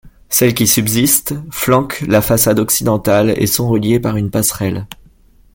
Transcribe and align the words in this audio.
Celles 0.29 0.55
qui 0.55 0.65
subsistent 0.65 1.35
flanquent 1.51 2.01
la 2.07 2.23
façade 2.23 2.57
occidentale 2.57 3.35
et 3.39 3.45
sont 3.45 3.69
reliées 3.69 3.99
par 3.99 4.17
une 4.17 4.31
passerelle. 4.31 4.87